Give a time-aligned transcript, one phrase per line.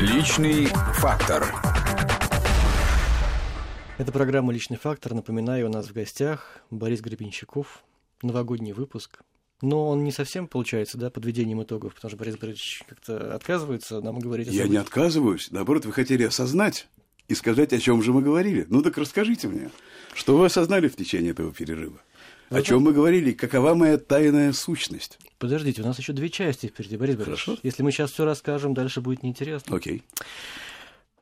[0.00, 1.54] Личный фактор.
[3.98, 5.12] Это программа «Личный фактор».
[5.12, 7.84] Напоминаю, у нас в гостях Борис Гребенщиков.
[8.22, 9.20] Новогодний выпуск.
[9.60, 14.18] Но он не совсем получается, да, подведением итогов, потому что Борис Борисович как-то отказывается нам
[14.20, 15.50] говорить о Я не отказываюсь.
[15.50, 16.88] Наоборот, вы хотели осознать
[17.28, 18.64] и сказать, о чем же мы говорили.
[18.70, 19.70] Ну так расскажите мне,
[20.14, 22.00] что вы осознали в течение этого перерыва?
[22.48, 23.32] О чем мы говорили?
[23.32, 25.18] Какова моя тайная сущность?
[25.40, 27.44] Подождите, у нас еще две части впереди, Борис Борисович.
[27.44, 27.60] Хорошо.
[27.62, 29.74] Если мы сейчас все расскажем, дальше будет неинтересно.
[29.74, 30.02] Окей.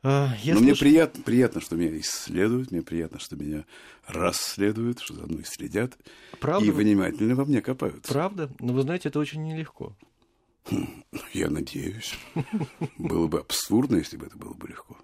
[0.03, 3.65] А, я Но мне приятно, приятно, что меня исследуют, мне приятно, что меня
[4.09, 5.97] расследуют, что за мной следят
[6.41, 6.67] Правда?
[6.67, 8.13] и внимательно во мне копаются.
[8.13, 8.51] Правда?
[8.59, 9.97] Но вы знаете, это очень нелегко.
[11.33, 12.13] Я надеюсь.
[12.99, 14.99] Было бы абсурдно, если бы это было бы легко.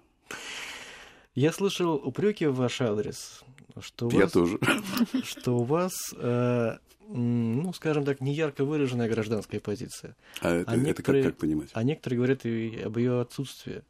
[1.35, 3.43] Я слышал упреки в ваш адрес,
[3.79, 4.59] что у Я вас, тоже.
[5.23, 6.77] что у вас э,
[7.07, 10.15] ну, скажем так, неярко выраженная гражданская позиция.
[10.41, 11.69] А это, А это как, как понимать?
[11.73, 13.83] А некоторые говорят и об ее отсутствии.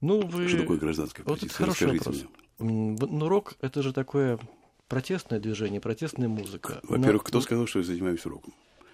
[0.00, 0.48] Ну, вы...
[0.48, 1.58] Что такое гражданская Вот это позиция?
[1.58, 2.24] хороший Расскажите вопрос.
[2.58, 2.96] мне.
[3.18, 4.38] Ну, рок— это же такое
[4.88, 6.80] протестное движение, протестная музыка.
[6.82, 8.52] Во-первых, Но- кто сказал, что я занимаюсь роком?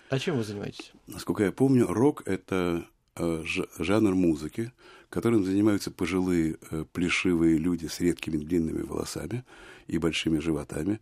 [0.08, 0.92] А чем вы занимаетесь?
[1.06, 3.42] Насколько я помню, рок– это э,
[3.78, 4.72] жанр музыки,
[5.08, 9.44] которым занимаются пожилые э, плешивые люди с редкими длинными волосами
[9.88, 11.00] и большими животами,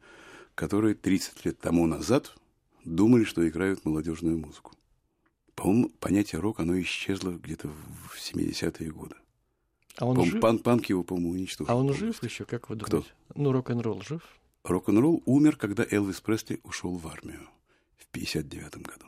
[0.55, 2.35] которые 30 лет тому назад
[2.85, 4.73] думали, что играют молодежную музыку.
[5.55, 9.15] По-моему, понятие рок, оно исчезло где-то в 70-е годы.
[9.99, 10.41] А он жив?
[10.41, 11.73] пан- панк его, по-моему, уничтожил.
[11.73, 12.87] А он жив еще, как вы Кто?
[12.99, 13.11] думаете?
[13.37, 14.23] Ну, рок-н-ролл жив?
[14.65, 17.41] Рок-н-ролл умер, когда Элвис Пресли ушел в армию
[17.97, 19.07] в 59 году.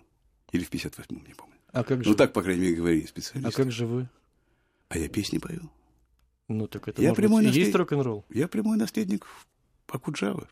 [0.53, 1.56] Или в 58-м, не помню.
[1.72, 3.53] А как же, Ну, так, по крайней мере, говорили а специалисты.
[3.62, 4.08] как же вы?
[4.88, 5.69] А я песни пою.
[6.48, 8.25] Ну, так это Я может прямой быть, и есть наслед- рок-н-ролл.
[8.31, 9.27] Я прямой наследник
[9.88, 10.47] Акуджавы,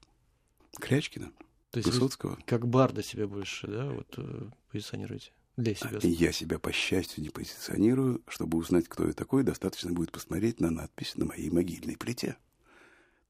[0.80, 1.33] Крячкина,
[1.70, 2.39] То есть вы Высоцкого.
[2.47, 5.98] как барда себя больше, да, вот э, позиционируете для себя.
[6.03, 8.22] И я себя, по счастью, не позиционирую.
[8.28, 12.36] Чтобы узнать, кто я такой, достаточно будет посмотреть на надпись на моей могильной плите.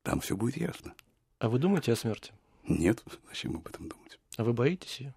[0.03, 0.95] Там все будет ясно.
[1.39, 2.33] А вы думаете о смерти?
[2.67, 4.19] Нет, зачем об этом думать?
[4.37, 5.15] А вы боитесь ее?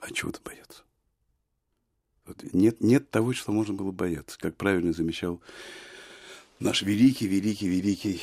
[0.00, 0.82] А чего ты бояться?
[2.24, 4.38] Вот нет, нет того, что можно было бояться.
[4.38, 5.40] Как правильно замечал
[6.60, 8.22] наш великий, великий, великий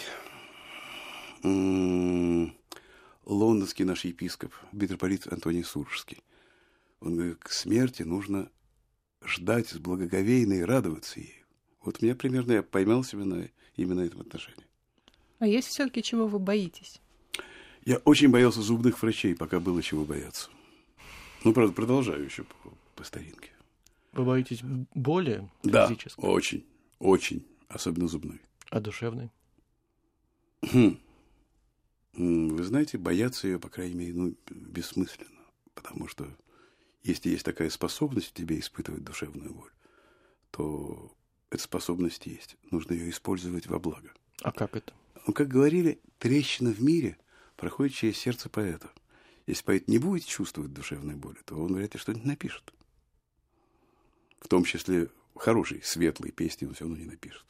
[3.26, 6.20] лондонский наш епископ, митрополит Антоний Суржский.
[7.00, 8.50] Он говорит, к смерти нужно
[9.24, 11.44] ждать с благоговейной и радоваться ей.
[11.84, 14.66] Вот меня примерно я поймал себя на именно этом отношении.
[15.40, 17.02] А есть все-таки чего вы боитесь?
[17.84, 20.50] Я очень боялся зубных врачей, пока было чего бояться.
[21.44, 23.52] Ну, правда, продолжаю еще по, по старинке.
[24.14, 24.62] Вы боитесь
[24.96, 26.66] боли Да, физической, очень,
[27.00, 28.42] очень, особенно зубной.
[28.72, 29.30] а душевной?
[30.64, 30.98] Хм.
[32.16, 35.30] Вы знаете, бояться ее, по крайней мере, ну, бессмысленно.
[35.74, 36.28] Потому что
[37.04, 39.72] если есть такая способность в тебе испытывать душевную боль,
[40.52, 41.16] то
[41.50, 42.58] эта способность есть.
[42.72, 44.12] Нужно ее использовать во благо.
[44.42, 44.94] А как это?
[45.28, 47.18] Ну, как говорили, трещина в мире
[47.58, 48.90] проходит через сердце поэта.
[49.48, 52.74] Если поэт не будет чувствовать душевной боли, то он вряд ли что-нибудь напишет.
[54.40, 57.46] В том числе хорошей, светлой песни он все равно не напишет.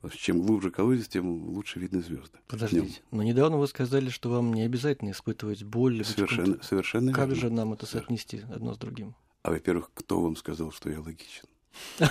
[0.00, 2.38] Потому что чем глубже колодец, тем лучше видны звезды.
[2.46, 3.00] Подождите.
[3.10, 6.04] Но недавно вы сказали, что вам не обязательно испытывать боль.
[6.04, 7.40] Совершенно, совершенно Как верно.
[7.42, 9.14] же нам это соотнести одно с другим?
[9.42, 11.46] А во-первых, кто вам сказал, что я логичен?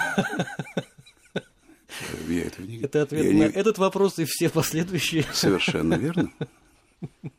[2.28, 2.80] Я этого не...
[2.81, 5.24] Это ответ я на не- этот вопрос и все последующие.
[5.34, 6.31] Совершенно верно.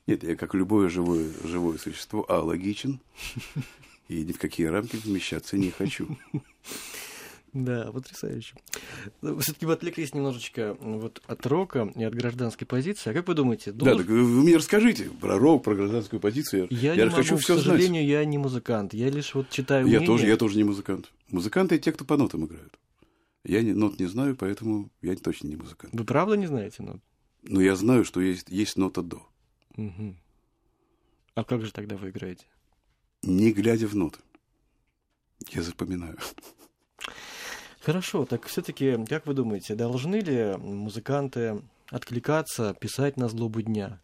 [0.06, 3.00] Нет, я как любое живое, живое существо алогичен
[4.08, 6.16] и ни в какие рамки вмещаться не хочу.
[7.52, 8.54] Да, потрясающе.
[9.40, 13.10] Все-таки вы отвлеклись немножечко вот от рока и от гражданской позиции.
[13.10, 16.66] А как вы думаете, Да, долж- так вы мне расскажите про рок, про гражданскую позицию.
[16.70, 17.64] я, Я не хочу могу, к все знать.
[17.64, 18.92] сожалению, я не музыкант.
[18.94, 20.06] Я лишь вот читаю Я мнения.
[20.06, 21.10] тоже, я тоже не музыкант.
[21.30, 22.78] Музыканты те, кто по нотам играют.
[23.44, 25.94] Я не, нот не знаю, поэтому я точно не музыкант.
[25.94, 26.82] Вы правда не знаете?
[26.82, 27.00] Ну,
[27.44, 29.22] Но я знаю, что есть, есть нота до.
[29.76, 30.16] мгм.
[31.34, 32.44] А как же тогда вы играете?
[33.22, 34.18] Не глядя в ноты.
[35.50, 36.18] Я запоминаю.
[37.88, 43.98] Хорошо, так все-таки, как вы думаете, должны ли музыканты откликаться, писать на злобу дня?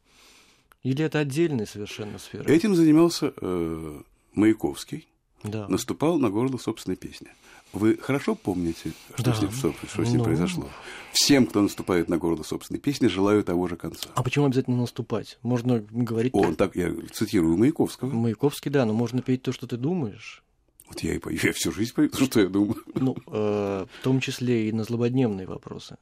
[0.82, 2.49] Или это отдельная совершенно сфера?
[2.49, 4.00] Этим занимался э,
[4.32, 5.06] Маяковский.
[5.43, 5.69] Да.
[5.69, 7.29] наступал на горло собственной песни.
[7.75, 9.35] Вы хорошо помните, что, Да.
[9.35, 10.25] с, ним, что, что с ним Ну.
[10.25, 10.70] произошло?
[11.12, 14.08] Всем, кто наступает на горло собственной песни, желаю того же конца.
[14.14, 15.38] А почему обязательно наступать?
[15.43, 16.32] Можно говорить...
[16.35, 18.08] Он так, я цитирую Маяковского.
[18.11, 20.43] Маяковский, да, но можно петь то, что ты думаешь.
[20.88, 22.82] Вот я и пою, я всю жизнь пою, что я думаю.
[22.94, 25.96] Ну, э, в том числе и на злободневные вопросы.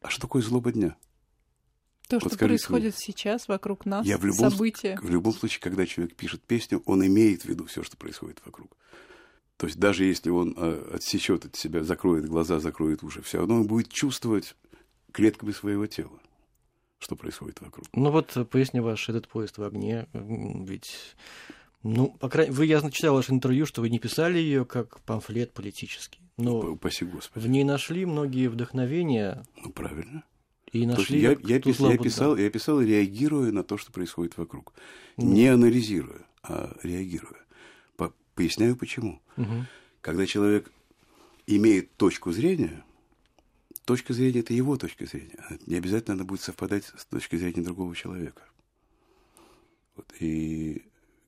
[0.00, 0.96] А что такое злоба дня?
[2.08, 4.98] То, Вот что происходит сейчас вокруг нас, Я в любом, события.
[5.02, 8.76] в любом случае, когда человек пишет песню, он имеет в виду все, что происходит вокруг.
[9.56, 13.56] То есть даже если он э, отсечет от себя, закроет глаза, закроет уши, все равно
[13.56, 14.54] он будет чувствовать
[15.12, 16.20] клетками своего тела,
[16.98, 17.86] что происходит вокруг.
[17.94, 21.16] Ну вот э, поясни ваш этот поезд в огне, ведь
[21.84, 25.52] ну, по крайней вы, я читал ваше интервью, что вы не писали ее как памфлет
[25.52, 26.20] политический.
[26.38, 27.44] Но Упаси Господи.
[27.44, 29.44] в ней нашли многие вдохновения.
[29.62, 30.24] Ну, правильно.
[30.72, 34.72] И нашли я, я, пис, я, писал, я писал, реагируя на то, что происходит вокруг.
[35.18, 35.24] Mm.
[35.24, 37.44] Не анализируя, а реагируя.
[37.96, 39.20] По, поясняю почему.
[39.36, 39.66] Угу.
[40.00, 40.72] Когда человек
[41.46, 42.82] имеет точку зрения,
[43.84, 45.38] точка зрения это его точка зрения.
[45.66, 48.42] Не обязательно она будет совпадать с точкой зрения другого человека.
[49.94, 50.12] Вот.
[50.18, 50.82] И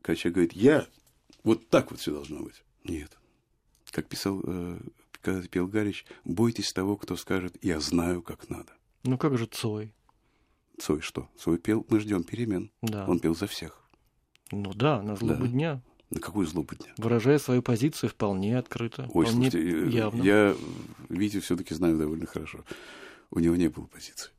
[0.06, 0.86] когда человек говорит, я,
[1.42, 2.62] вот так вот все должно быть.
[2.84, 3.18] Нет.
[3.90, 4.78] Как писал, э,
[5.20, 8.72] когда пел Галич, бойтесь того, кто скажет, я знаю, как надо.
[9.02, 9.92] Ну как же Цой?
[10.78, 11.28] Цой что?
[11.36, 12.70] Цой пел, мы ждем перемен.
[12.82, 13.04] Да.
[13.08, 13.82] Он пел за всех.
[14.52, 15.50] Ну да, на злобу да.
[15.50, 15.82] дня.
[16.10, 16.94] На какую злобу дня?
[16.98, 19.10] Выражая свою позицию вполне открыто.
[19.12, 20.22] Ой, вполне слушайте, э, явно.
[20.22, 20.56] я
[21.08, 22.64] Витю все-таки знаю довольно хорошо.
[23.32, 24.30] У него не было позиции.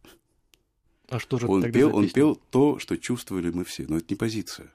[1.10, 3.86] А что же он пел, он пел то, что чувствовали мы все.
[3.86, 4.72] Но это не позиция.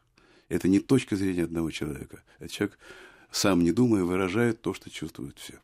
[0.53, 2.23] Это не точка зрения одного человека.
[2.39, 2.79] Это человек,
[3.31, 5.59] сам не думая, выражает то, что чувствуют все.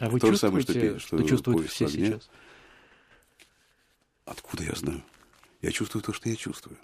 [0.00, 2.06] А вы то чувствуете, самое, что, что, что чувствуют все огне.
[2.06, 2.30] сейчас?
[4.24, 5.04] Откуда я знаю?
[5.62, 6.76] Я чувствую то, что я чувствую.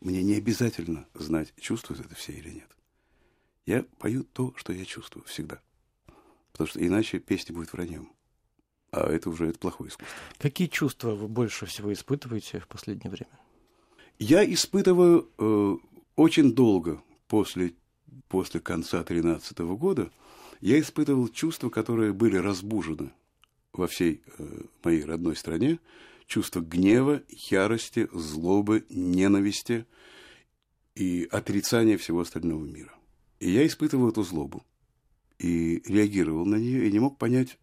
[0.00, 2.70] Мне не обязательно знать, чувствуют это все или нет.
[3.66, 5.60] Я пою то, что я чувствую всегда.
[6.52, 8.10] Потому что иначе песня будет враньем.
[8.92, 10.16] А это уже это плохое искусство.
[10.38, 13.38] Какие чувства вы больше всего испытываете в последнее время?
[14.18, 15.76] Я испытываю э,
[16.18, 17.74] очень долго после,
[18.26, 20.10] после конца 2013 года,
[20.60, 23.12] я испытывал чувства, которые были разбужены
[23.72, 25.78] во всей э, моей родной стране.
[26.26, 29.86] Чувство гнева, ярости, злобы, ненависти
[30.96, 32.92] и отрицания всего остального мира.
[33.38, 34.64] И я испытывал эту злобу
[35.38, 37.56] и реагировал на нее, и не мог понять,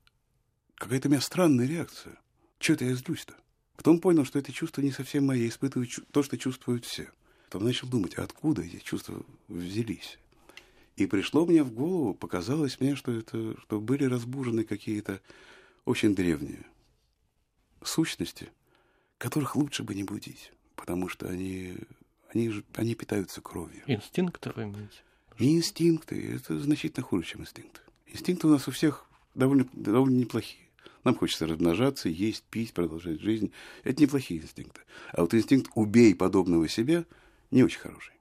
[0.76, 2.18] какая-то у меня странная реакция.
[2.60, 3.36] Чего-то я злюсь-то.
[3.76, 7.12] Потом понял, что это чувство не совсем мое, я испытываю то, что чувствуют все.
[7.46, 10.18] Потом начал думать, откуда эти чувства взялись.
[10.96, 15.22] И пришло мне в голову, показалось мне, что это, что были разбужены какие-то
[15.84, 16.66] очень древние
[17.84, 18.50] сущности,
[19.18, 21.76] которых лучше бы не будить, потому что они,
[22.34, 23.84] они, же, они питаются кровью.
[23.88, 25.04] Инстинкты вы имеете?
[25.38, 27.82] Не инстинкты, это значительно хуже, чем инстинкты.
[28.08, 30.64] Инстинкты у нас у всех довольно, довольно неплохие.
[31.04, 33.52] Нам хочется размножаться, есть, пить, продолжать жизнь.
[33.84, 34.82] Это неплохие инстинкты.
[35.12, 37.06] А вот инстинкт «убей подобного себя»
[37.56, 38.14] не очень хороший.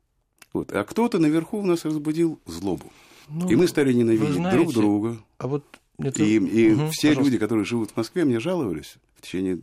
[0.53, 0.73] Вот.
[0.73, 2.93] А кто-то наверху у нас разбудил злобу.
[3.29, 5.19] Ну, и мы стали ненавидеть знаете, друг друга.
[5.39, 5.65] А вот
[5.99, 6.23] это...
[6.23, 7.23] И, и Угу, все пожалуйста.
[7.25, 9.59] люди, которые живут в Москве, мне жаловались в течение,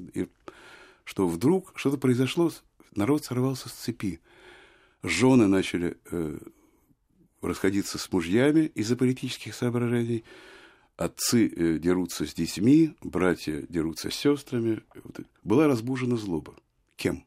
[1.03, 2.51] что вдруг что-то произошло,
[2.95, 4.19] народ сорвался с цепи.
[5.03, 6.38] Жены начали э,
[7.41, 10.23] расходиться с мужьями из-за политических соображений.
[10.97, 14.83] Отцы э, дерутся с детьми, братья дерутся с сестрами.
[15.44, 16.56] Была разбужена злоба.
[16.97, 17.23] Кем?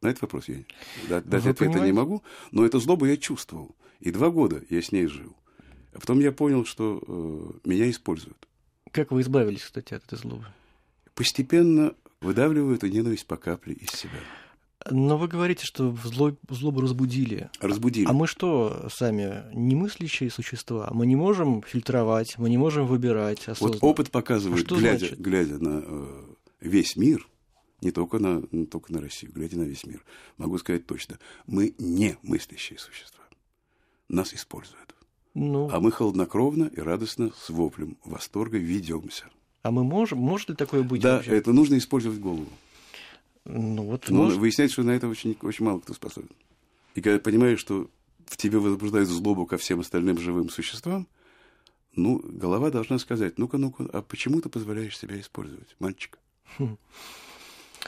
[0.00, 0.66] На этот вопрос я не-
[1.08, 1.92] дать, дать ответа не понимаете?
[1.94, 2.22] могу,
[2.52, 3.74] но эту злобу я чувствовал.
[4.00, 5.34] И два года я с ней жил.
[5.92, 7.02] А потом я понял, что
[7.64, 8.46] э, меня используют.
[8.92, 10.46] Как вы избавились, кстати, от этой злобы?
[11.14, 14.18] Постепенно выдавливаю эту ненависть по капле из себя.
[14.90, 17.50] Но вы говорите, что зло- злобу разбудили.
[17.60, 18.06] Разбудили.
[18.06, 20.88] А мы что, сами немыслящие существа?
[20.92, 23.78] Мы не можем фильтровать, мы не можем выбирать Вот осознанно.
[23.80, 25.20] опыт показывает, А глядя, значит?
[25.20, 26.06] глядя на э,
[26.60, 27.26] весь мир,
[27.80, 30.04] не только на, не только на Россию, глядя на весь мир,
[30.36, 33.24] могу сказать точно, мы не мыслящие существа.
[34.08, 34.94] Нас используют.
[35.34, 39.24] Ну, А мы холоднокровно и радостно с воплем восторга ведемся.
[39.62, 41.32] а мы можем, может ли такое быть Да, вообще?
[41.36, 42.48] это нужно использовать голову.
[43.44, 46.30] Ну вот, Но может- выясняется, что на это очень, очень мало кто способен.
[46.94, 47.88] И когда понимаешь, что
[48.26, 51.06] в тебе возбуждает злобу ко всем остальным живым существам,
[51.94, 56.18] ну, голова должна сказать, ну-ка, ну-ка, а почему ты позволяешь себя использовать, мальчик?
[56.58, 56.76] Хм.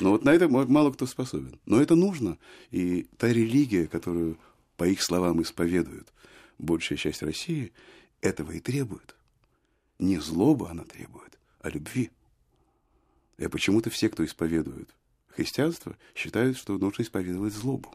[0.00, 1.60] Но вот на это мало кто способен.
[1.66, 2.38] Но это нужно.
[2.70, 4.38] И та религия, которую,
[4.76, 6.12] по их словам, исповедует
[6.58, 7.72] большая часть России,
[8.20, 9.14] этого и требует.
[9.98, 12.10] Не злоба она требует, а любви.
[13.38, 14.94] И почему-то все, кто исповедует
[15.28, 17.94] христианство, считают, что нужно исповедовать злобу.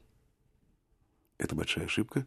[1.37, 2.25] Это большая ошибка,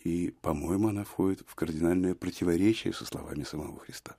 [0.00, 4.16] и, по-моему, она входит в кардинальное противоречие со словами самого Христа.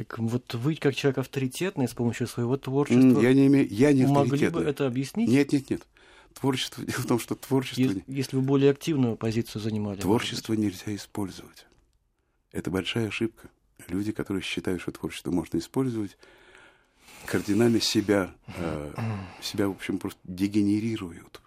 [0.00, 4.06] Так вот вы, как человек авторитетный, с помощью своего творчества, Я не имею, я не
[4.06, 5.28] могли бы это объяснить?
[5.28, 5.82] Нет, нет, нет.
[6.32, 10.00] Творчество, дело в том, что творчество, Е- если вы более активную позицию занимали.
[10.00, 11.66] творчество нельзя использовать.
[12.50, 13.50] Это большая ошибка.
[13.88, 16.16] Люди, которые считают, что творчество можно использовать,
[17.26, 18.94] кардинально себя, э,
[19.42, 21.42] себя, в общем, просто дегенерируют.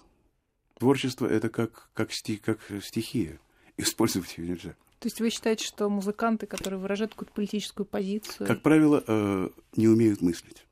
[0.77, 3.39] Творчество– это как, как, стих, как стихия.
[3.77, 4.75] Использовать ее нельзя.
[5.03, 8.47] То есть вы считаете, что музыканты, которые выражают какую-то политическую позицию...
[8.47, 10.65] Как правило, э, не умеют мыслить.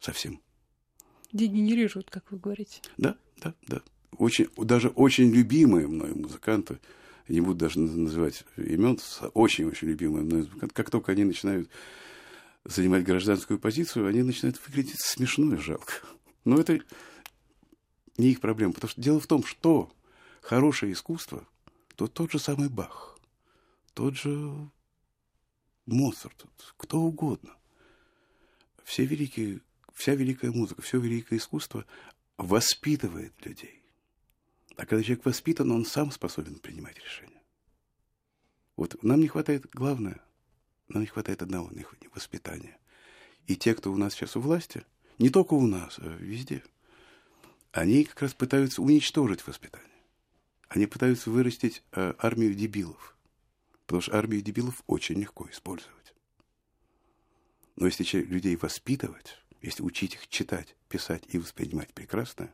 [0.00, 0.40] Совсем.
[1.32, 2.80] Дегенерируют, как вы говорите.
[2.96, 3.82] Да, да, да.
[4.16, 6.80] Очень, даже очень любимые мной музыканты,
[7.28, 8.98] не буду даже называть имен,
[9.32, 11.70] очень-очень любимые мной музыканты, как только они начинают
[12.64, 15.92] занимать гражданскую позицию, они начинают выглядеть смешно и жалко.
[16.44, 16.80] Но это
[18.16, 19.88] не их проблема, потому что дело в том, что
[20.40, 21.46] хорошее искусство,
[21.98, 23.18] то тот же самый Бах,
[23.92, 24.70] тот же
[25.84, 27.56] Моцарт, кто угодно.
[28.84, 29.62] Все великие,
[29.94, 31.84] вся великая музыка, все великое искусство
[32.36, 33.82] воспитывает людей.
[34.76, 37.42] А когда человек воспитан, он сам способен принимать решения.
[38.76, 40.20] Вот нам не хватает, главное,
[40.86, 41.68] нам не хватает одного,
[42.14, 42.78] воспитания.
[43.48, 44.84] И те, кто у нас сейчас у власти,
[45.18, 46.62] не только у нас, а везде,
[47.72, 49.87] они как раз пытаются уничтожить воспитание.
[50.68, 53.16] Они пытаются вырастить э, армию дебилов.
[53.86, 56.14] Потому что армию дебилов очень легко использовать.
[57.76, 62.50] Но если людей воспитывать, если учить их читать, писать и воспринимать прекрасно,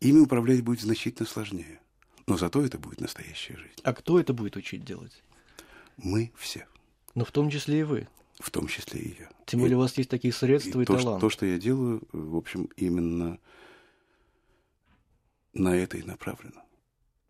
[0.00, 1.80] ими управлять будет значительно сложнее.
[2.26, 3.80] Но зато это будет настоящая жизнь.
[3.82, 5.22] А кто это будет учить делать?
[5.96, 6.66] Мы все.
[7.14, 8.08] Но в том числе и вы.
[8.38, 9.30] В том числе и я.
[9.46, 11.18] Тем более и, у вас есть такие средства и, и то, талант.
[11.18, 13.38] Что, то, что я делаю, в общем, именно
[15.54, 16.65] на это и направлено.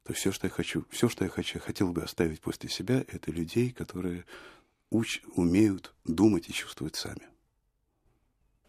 [0.07, 3.05] То есть все, что я хочу, все, что я хочу, хотел бы оставить после себя,
[3.09, 4.25] это людей, которые
[4.89, 7.23] уч, умеют думать и чувствовать сами.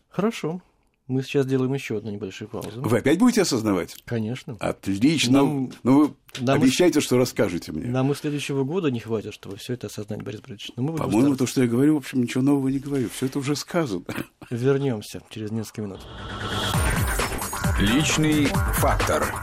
[0.10, 0.64] Хорошо.
[1.06, 2.82] Мы сейчас сделаем еще одну небольшую паузу.
[2.82, 3.96] Вы опять будете осознавать?
[4.04, 4.58] Конечно.
[4.60, 5.34] Отлично.
[5.34, 7.86] Нам, ну, вы нам обещаете, что расскажете мне.
[7.86, 10.74] Нам и следующего года не хватит, чтобы все это осознать, Борис Борисович.
[10.76, 13.10] По-моему, то, что я говорю, в общем, ничего нового не говорю.
[13.10, 14.04] Все это уже сказано.
[14.50, 16.00] Вернемся через несколько минут.
[17.80, 19.34] Личный фактор.